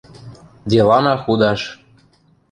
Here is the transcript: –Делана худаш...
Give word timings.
–Делана 0.71 1.13
худаш... 1.23 1.61